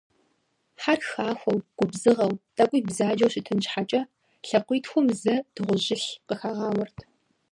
[0.81, 4.01] Хьэр хахуэу, губзыгъэу, тӀэкӀуи бзаджэу щытын щхьэкӀэ
[4.47, 6.97] лӀакъуитхум зэ дыгъужьылъ къыхагъауэрт.